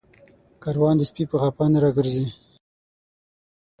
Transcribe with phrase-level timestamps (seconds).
[0.63, 2.25] کاروان د سپي په غپا نه راگرځي